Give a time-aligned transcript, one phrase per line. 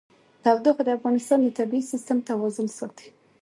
[0.43, 3.07] تودوخه د افغانستان د طبعي سیسټم توازن ساتي.